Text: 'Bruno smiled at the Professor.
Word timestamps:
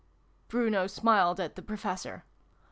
'Bruno 0.49 0.87
smiled 0.87 1.39
at 1.39 1.55
the 1.55 1.61
Professor. 1.61 2.23